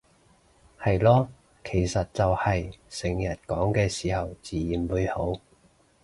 [0.81, 1.27] 係囉，
[1.63, 5.33] 其實就係成日講嘅時候自然會好